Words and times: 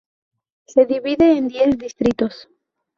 Se 0.65 0.87
divide 0.87 1.37
en 1.37 1.47
diez 1.47 1.77
distritos. 1.77 2.47